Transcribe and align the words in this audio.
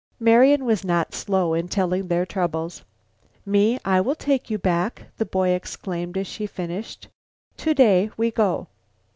Marian 0.19 0.65
was 0.65 0.83
not 0.83 1.13
slow 1.13 1.53
in 1.53 1.67
telling 1.67 2.07
their 2.07 2.25
troubles. 2.25 2.83
"Me, 3.45 3.77
I 3.85 4.01
will 4.01 4.15
take 4.15 4.49
you 4.49 4.57
back," 4.57 5.09
the 5.17 5.27
boy 5.27 5.49
exclaimed 5.49 6.17
as 6.17 6.25
she 6.25 6.47
finished. 6.47 7.07
"To 7.57 7.75
day 7.75 8.09
we 8.17 8.31
go." 8.31 8.65